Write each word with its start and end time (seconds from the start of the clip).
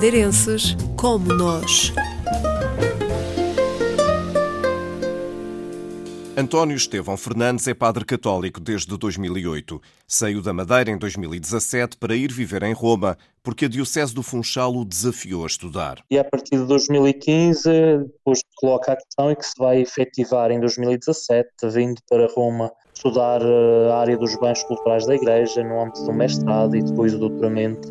madeirenses 0.00 0.74
como 0.96 1.26
nós. 1.34 1.92
António 6.34 6.74
Estevão 6.74 7.18
Fernandes 7.18 7.68
é 7.68 7.74
padre 7.74 8.06
católico 8.06 8.60
desde 8.60 8.96
2008. 8.96 9.78
Saiu 10.08 10.40
da 10.40 10.54
Madeira 10.54 10.90
em 10.90 10.96
2017 10.96 11.98
para 11.98 12.16
ir 12.16 12.32
viver 12.32 12.62
em 12.62 12.72
Roma, 12.72 13.18
porque 13.42 13.66
a 13.66 13.68
Diocese 13.68 14.14
do 14.14 14.22
Funchal 14.22 14.74
o 14.74 14.86
desafiou 14.86 15.44
a 15.44 15.46
estudar. 15.46 16.02
E 16.10 16.18
a 16.18 16.24
partir 16.24 16.56
de 16.56 16.64
2015, 16.64 17.68
depois 18.06 18.40
coloca 18.56 18.94
a 18.94 18.96
questão 18.96 19.30
e 19.30 19.36
que 19.36 19.44
se 19.44 19.54
vai 19.58 19.82
efetivar 19.82 20.50
em 20.50 20.58
2017, 20.60 21.46
vindo 21.74 22.00
para 22.08 22.26
Roma 22.34 22.72
estudar 22.94 23.42
eh, 23.42 23.92
a 23.92 23.96
área 23.98 24.16
dos 24.16 24.34
bens 24.40 24.62
culturais 24.64 25.04
da 25.04 25.14
Igreja, 25.14 25.62
no 25.62 25.78
âmbito 25.78 26.02
do 26.04 26.12
mestrado 26.14 26.74
e 26.74 26.82
depois 26.82 27.12
do 27.12 27.18
doutoramento. 27.18 27.86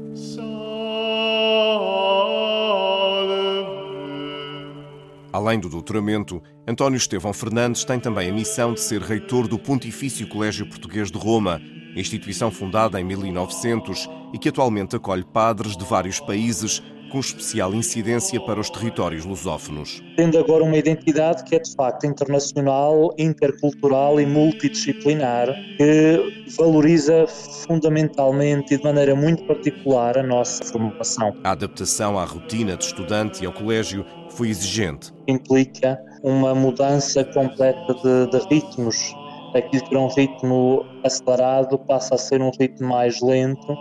Além 5.31 5.59
do 5.59 5.69
doutoramento, 5.69 6.41
António 6.67 6.97
Estevão 6.97 7.31
Fernandes 7.31 7.83
tem 7.83 7.99
também 7.99 8.29
a 8.29 8.33
missão 8.33 8.73
de 8.73 8.81
ser 8.81 9.01
reitor 9.01 9.47
do 9.47 9.59
Pontifício 9.59 10.27
Colégio 10.27 10.67
Português 10.67 11.11
de 11.11 11.19
Roma, 11.19 11.61
instituição 11.95 12.49
fundada 12.49 12.99
em 12.99 13.03
1900 13.03 14.09
e 14.33 14.39
que 14.39 14.49
atualmente 14.49 14.95
acolhe 14.95 15.23
padres 15.23 15.77
de 15.77 15.85
vários 15.85 16.19
países, 16.19 16.81
com 17.09 17.19
especial 17.19 17.73
incidência 17.73 18.39
para 18.39 18.59
os 18.59 18.69
territórios 18.69 19.25
lusófonos. 19.25 20.01
Tendo 20.15 20.37
agora 20.37 20.63
uma 20.63 20.77
identidade 20.77 21.43
que 21.43 21.55
é 21.55 21.59
de 21.59 21.73
facto 21.75 22.05
internacional, 22.05 23.13
intercultural 23.17 24.19
e 24.19 24.25
multidisciplinar, 24.25 25.47
que 25.77 26.45
valoriza 26.57 27.25
fundamentalmente 27.67 28.73
e 28.73 28.77
de 28.77 28.83
maneira 28.83 29.15
muito 29.15 29.43
particular 29.43 30.17
a 30.17 30.23
nossa 30.23 30.63
formação. 30.63 31.35
A 31.43 31.51
adaptação 31.51 32.17
à 32.17 32.25
rotina 32.25 32.77
de 32.77 32.85
estudante 32.85 33.43
e 33.43 33.47
ao 33.47 33.53
colégio 33.53 34.05
foi 34.29 34.49
exigente. 34.49 35.11
Implica 35.27 35.99
uma 36.23 36.53
mudança 36.53 37.23
completa 37.23 37.93
de, 37.93 38.31
de 38.31 38.47
ritmos. 38.47 39.13
Aquilo 39.55 39.83
que 39.83 39.95
era 39.95 39.99
um 39.99 40.07
ritmo 40.09 40.85
acelerado 41.03 41.79
passa 41.79 42.15
a 42.15 42.17
ser 42.17 42.41
um 42.41 42.51
ritmo 42.59 42.89
mais 42.89 43.19
lento, 43.21 43.75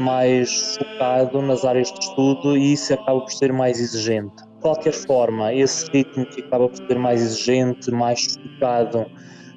mais 0.00 0.76
focado 0.76 1.42
nas 1.42 1.64
áreas 1.64 1.92
de 1.92 2.00
estudo 2.00 2.56
e 2.56 2.72
isso 2.72 2.94
acaba 2.94 3.20
por 3.20 3.32
ser 3.32 3.52
mais 3.52 3.80
exigente. 3.80 4.36
De 4.36 4.60
qualquer 4.60 4.92
forma, 4.92 5.52
esse 5.52 5.90
ritmo 5.90 6.26
que 6.26 6.40
acaba 6.42 6.68
por 6.68 6.76
ser 6.76 6.98
mais 6.98 7.20
exigente, 7.22 7.90
mais 7.90 8.34
focado, 8.34 9.06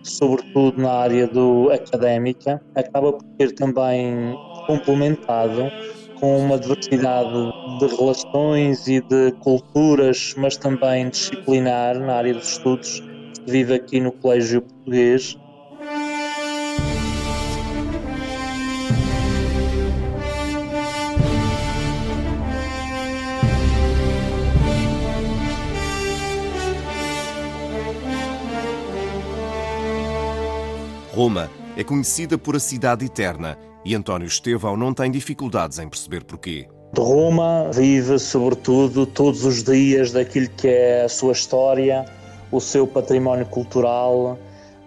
sobretudo 0.04 0.82
na 0.82 0.92
área 0.92 1.28
do 1.28 1.70
académica, 1.72 2.62
acaba 2.76 3.14
por 3.14 3.26
ser 3.40 3.54
também 3.54 4.36
complementado 4.66 5.72
com 6.20 6.40
uma 6.40 6.58
diversidade 6.58 7.30
de 7.80 7.96
relações 7.96 8.88
e 8.88 9.02
de 9.02 9.32
culturas, 9.40 10.34
mas 10.38 10.58
também 10.58 11.10
disciplinar 11.10 12.00
na 12.00 12.16
área 12.16 12.34
dos 12.34 12.50
estudos 12.50 13.00
que 13.00 13.52
vive 13.52 13.76
aqui 13.76 14.00
no 14.00 14.12
Colégio 14.12 14.62
Português. 14.62 15.38
Roma 31.18 31.50
é 31.76 31.84
conhecida 31.84 32.38
por 32.38 32.56
a 32.56 32.60
cidade 32.60 33.04
eterna 33.04 33.58
e 33.84 33.96
António 33.96 34.28
Estevão 34.28 34.78
não 34.78 34.94
tem 34.94 35.10
dificuldades 35.10 35.80
em 35.80 35.90
perceber 35.90 36.24
porquê. 36.24 36.68
De 36.94 37.02
Roma 37.02 37.72
vive, 37.74 38.20
sobretudo, 38.20 39.08
todos 39.08 39.44
os 39.44 39.64
dias 39.64 40.12
daquilo 40.12 40.48
que 40.50 40.68
é 40.68 41.06
a 41.06 41.10
sua 41.10 41.32
história, 41.32 42.06
o 42.52 42.62
seu 42.62 42.86
património 42.86 43.48
cultural, 43.48 44.38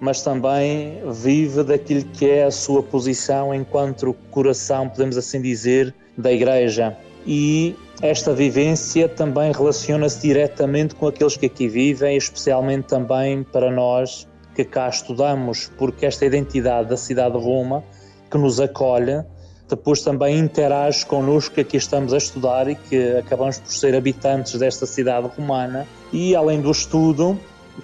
mas 0.01 0.23
também 0.23 1.03
vive 1.13 1.65
daquilo 1.65 2.05
que 2.05 2.31
é 2.31 2.45
a 2.45 2.53
sua 2.53 2.81
posição 2.81 3.53
enquanto 3.53 4.15
coração, 4.31 4.89
podemos 4.89 5.17
assim 5.17 5.43
dizer, 5.43 5.93
da 6.17 6.31
Igreja. 6.31 6.97
E 7.27 7.75
esta 8.01 8.33
vivência 8.33 9.09
também 9.09 9.51
relaciona-se 9.51 10.21
diretamente 10.21 10.95
com 10.95 11.09
aqueles 11.09 11.37
que 11.37 11.47
aqui 11.47 11.67
vivem, 11.67 12.17
especialmente 12.17 12.85
também 12.87 13.43
para 13.43 13.69
nós 13.69 14.30
que 14.65 14.71
cá 14.71 14.89
estudamos, 14.89 15.71
porque 15.79 16.07
esta 16.07 16.25
identidade 16.25 16.89
da 16.89 16.97
cidade 16.97 17.39
de 17.39 17.45
Roma 17.45 17.83
que 18.31 18.39
nos 18.39 18.61
acolhe, 18.61 19.25
depois 19.69 20.03
também 20.03 20.39
interage 20.39 21.07
connosco 21.07 21.55
que 21.55 21.61
aqui 21.61 21.77
estamos 21.77 22.13
a 22.13 22.19
estudar 22.19 22.69
e 22.69 22.75
que 22.75 23.17
acabamos 23.17 23.59
por 23.59 23.73
ser 23.73 23.95
habitantes 23.95 24.59
desta 24.59 24.87
cidade 24.87 25.29
romana. 25.37 25.87
E 26.13 26.35
além 26.35 26.61
do 26.61 26.71
estudo, 26.71 27.39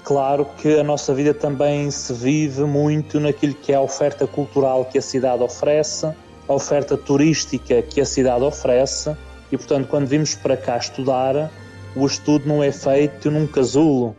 claro 0.05 0.47
que 0.59 0.79
a 0.79 0.85
nossa 0.85 1.15
vida 1.15 1.33
também 1.33 1.91
se 1.91 2.13
vive 2.13 2.65
muito 2.65 3.21
naquilo 3.21 3.55
que 3.55 3.73
é 3.73 3.77
a 3.77 3.81
oferta 3.81 4.27
cultural 4.27 4.85
que 4.85 4.99
a 4.99 5.03
cidade 5.03 5.43
oferece, 5.43 6.07
a 6.07 6.53
oferta 6.53 6.97
turística 6.97 7.83
que 7.83 8.01
a 8.01 8.05
cidade 8.05 8.43
oferece. 8.43 9.17
E 9.51 9.57
portanto, 9.57 9.89
quando 9.89 10.07
vimos 10.07 10.35
para 10.35 10.57
cá 10.57 10.77
estudar, 10.77 11.51
o 11.95 12.05
estudo 12.05 12.49
não 12.49 12.63
é 12.63 12.73
feito 12.73 13.31
num 13.31 13.47
casulo, 13.47 14.15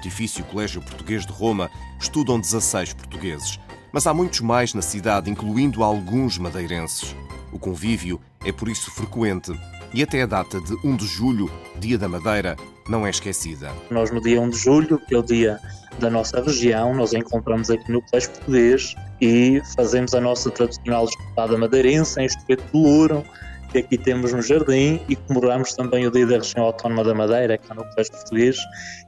Pontifício 0.00 0.42
Colégio 0.44 0.80
Português 0.80 1.26
de 1.26 1.32
Roma 1.32 1.70
estudam 2.00 2.40
16 2.40 2.94
portugueses, 2.94 3.60
mas 3.92 4.06
há 4.06 4.14
muitos 4.14 4.40
mais 4.40 4.72
na 4.72 4.80
cidade, 4.80 5.30
incluindo 5.30 5.84
alguns 5.84 6.38
madeirenses. 6.38 7.14
O 7.52 7.58
convívio 7.58 8.18
é 8.42 8.50
por 8.50 8.70
isso 8.70 8.90
frequente 8.90 9.52
e 9.92 10.02
até 10.02 10.22
a 10.22 10.26
data 10.26 10.58
de 10.58 10.74
1 10.82 10.96
de 10.96 11.06
julho, 11.06 11.50
Dia 11.78 11.98
da 11.98 12.08
Madeira, 12.08 12.56
não 12.88 13.06
é 13.06 13.10
esquecida. 13.10 13.70
Nós 13.90 14.10
no 14.10 14.22
dia 14.22 14.40
1 14.40 14.48
de 14.48 14.56
julho, 14.56 14.98
que 15.06 15.14
é 15.14 15.18
o 15.18 15.22
dia 15.22 15.60
da 15.98 16.08
nossa 16.08 16.42
região, 16.42 16.94
nós 16.94 17.12
encontramos 17.12 17.68
aqui 17.68 17.92
no 17.92 18.00
Colégio 18.00 18.30
Português 18.30 18.94
e 19.20 19.60
fazemos 19.76 20.14
a 20.14 20.20
nossa 20.22 20.50
tradicional 20.50 21.04
espetada 21.04 21.58
madeirense 21.58 22.18
em 22.18 22.24
espeto 22.24 22.64
de 22.72 22.82
louro, 22.82 23.22
que 23.70 23.78
aqui 23.78 23.96
temos 23.96 24.32
no 24.32 24.42
Jardim 24.42 25.00
e 25.08 25.14
comemoramos 25.14 25.72
também 25.74 26.06
o 26.06 26.10
Dia 26.10 26.26
da 26.26 26.36
Região 26.36 26.64
Autónoma 26.64 27.04
da 27.04 27.14
Madeira, 27.14 27.56
cá 27.56 27.74
no 27.74 27.84
Colégio 27.84 28.12
Português. 28.12 28.56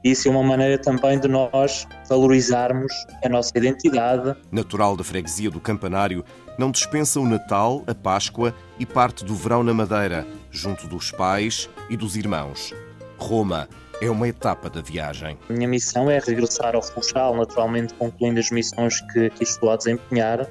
E 0.03 0.11
isso 0.11 0.27
é 0.27 0.31
uma 0.31 0.43
maneira 0.43 0.77
também 0.77 1.19
de 1.19 1.27
nós 1.27 1.87
valorizarmos 2.09 2.91
a 3.23 3.29
nossa 3.29 3.51
identidade. 3.57 4.35
Natural 4.51 4.95
da 4.95 5.03
freguesia 5.03 5.51
do 5.51 5.59
Campanário, 5.59 6.23
não 6.57 6.71
dispensa 6.71 7.19
o 7.19 7.27
Natal, 7.27 7.83
a 7.87 7.93
Páscoa 7.93 8.53
e 8.79 8.85
parte 8.85 9.25
do 9.25 9.35
verão 9.35 9.63
na 9.63 9.73
Madeira, 9.73 10.25
junto 10.49 10.87
dos 10.87 11.11
pais 11.11 11.69
e 11.89 11.97
dos 11.97 12.15
irmãos. 12.15 12.73
Roma 13.17 13.67
é 14.01 14.09
uma 14.09 14.27
etapa 14.27 14.69
da 14.69 14.81
viagem. 14.81 15.37
A 15.49 15.53
minha 15.53 15.67
missão 15.67 16.09
é 16.09 16.19
regressar 16.19 16.75
ao 16.75 16.81
Funchal, 16.81 17.35
naturalmente 17.35 17.93
concluindo 17.93 18.39
as 18.39 18.49
missões 18.51 18.99
que 19.11 19.27
aqui 19.27 19.43
estou 19.43 19.71
a 19.71 19.77
desempenhar, 19.77 20.47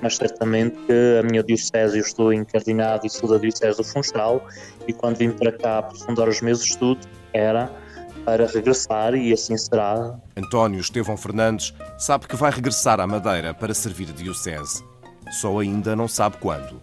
mas 0.00 0.16
certamente 0.16 0.76
que 0.86 1.20
a 1.20 1.22
minha 1.22 1.42
diocese, 1.42 1.98
eu 1.98 2.02
estou 2.02 2.32
encardinado 2.32 3.06
e 3.06 3.10
sou 3.10 3.28
da 3.28 3.38
diocese 3.38 3.76
do 3.76 3.84
Funchal, 3.84 4.46
e 4.86 4.92
quando 4.92 5.16
vim 5.16 5.30
para 5.30 5.52
cá 5.52 5.78
aprofundar 5.78 6.28
os 6.28 6.40
meus 6.40 6.62
estudos, 6.62 7.06
era 7.32 7.70
para 8.24 8.46
regressar 8.46 9.14
e 9.14 9.32
assim 9.32 9.56
será. 9.56 10.18
António 10.36 10.80
Estevão 10.80 11.16
Fernandes 11.16 11.72
sabe 11.96 12.26
que 12.26 12.34
vai 12.34 12.50
regressar 12.50 12.98
à 12.98 13.06
Madeira 13.06 13.54
para 13.54 13.72
servir 13.72 14.08
a 14.10 14.12
diocese. 14.12 14.84
Só 15.30 15.60
ainda 15.60 15.94
não 15.94 16.08
sabe 16.08 16.36
quando. 16.38 16.82